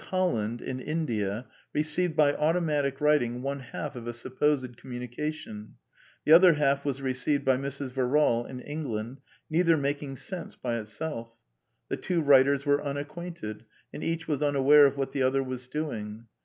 [0.09, 5.75] Holland in India received by automatic writing one half of a supposed communication;
[6.25, 7.91] the other half was received by Mrs.
[7.91, 11.37] Verall in England, neither making sense by itself.
[11.89, 16.25] The two writers were unacquainted, and each was unaware of what the other was doing.